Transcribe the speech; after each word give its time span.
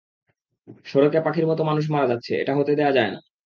সড়কে 0.85 1.19
পাখির 1.25 1.45
মতো 1.47 1.61
মানুষ 1.63 1.85
মারা 1.89 2.07
যাচ্ছে, 2.07 2.31
এটা 2.35 2.53
হতে 2.55 2.71
দেওয়া 2.75 2.93
যায় 2.93 3.11
না। 3.11 3.19